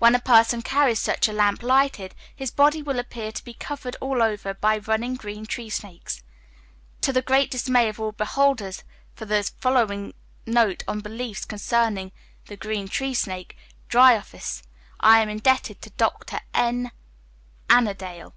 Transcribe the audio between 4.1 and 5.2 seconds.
over by running